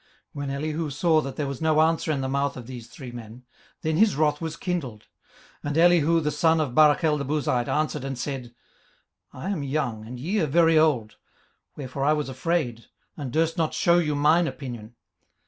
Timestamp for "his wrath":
3.97-4.41